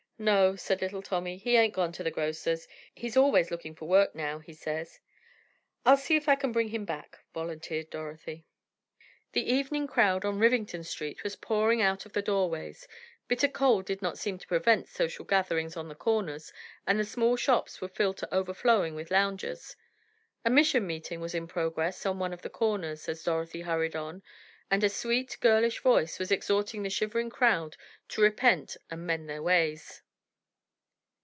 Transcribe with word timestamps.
"No," 0.21 0.55
said 0.55 0.83
little 0.83 1.01
Tommy, 1.01 1.37
"he 1.37 1.57
ain't 1.57 1.73
gone 1.73 1.91
to 1.93 2.03
the 2.03 2.11
grocer's, 2.11 2.67
he's 2.93 3.17
always 3.17 3.49
looking 3.49 3.73
for 3.73 3.87
work 3.89 4.13
now, 4.13 4.37
he 4.37 4.53
says." 4.53 4.99
"I'll 5.83 5.97
see 5.97 6.15
if 6.15 6.29
I 6.29 6.35
can 6.35 6.51
bring 6.51 6.67
him 6.67 6.85
back," 6.85 7.17
volunteered 7.33 7.89
Dorothy. 7.89 8.45
The 9.31 9.51
evening 9.51 9.87
crowd 9.87 10.23
on 10.23 10.37
Rivington 10.37 10.83
Street 10.83 11.23
was 11.23 11.35
pouring 11.35 11.81
out 11.81 12.05
of 12.05 12.13
the 12.13 12.21
doorways, 12.21 12.87
bitter 13.27 13.47
cold 13.47 13.87
did 13.87 14.03
not 14.03 14.19
seem 14.19 14.37
to 14.37 14.47
prevent 14.47 14.87
social 14.87 15.25
gatherings 15.25 15.75
on 15.75 15.87
the 15.87 15.95
corners, 15.95 16.53
and 16.85 16.99
the 16.99 17.03
small 17.03 17.35
shops 17.35 17.81
were 17.81 17.87
filled 17.87 18.17
to 18.17 18.31
overflowing 18.31 18.93
with 18.93 19.09
loungers. 19.09 19.75
A 20.45 20.51
mission 20.51 20.85
meeting 20.85 21.19
was 21.19 21.33
in 21.33 21.47
progress 21.47 22.05
on 22.05 22.19
one 22.19 22.31
of 22.31 22.43
the 22.43 22.47
corners, 22.51 23.09
as 23.09 23.23
Dorothy 23.23 23.61
hurried 23.61 23.95
on, 23.95 24.21
and 24.69 24.83
a 24.83 24.89
sweet, 24.89 25.37
girlish 25.41 25.79
voice 25.79 26.19
was 26.19 26.31
exhorting 26.31 26.83
the 26.83 26.91
shivering 26.91 27.31
crowd 27.31 27.75
to 28.09 28.21
repent 28.21 28.77
and 28.91 29.07
mend 29.07 29.27
their 29.27 29.41
ways. 29.41 30.03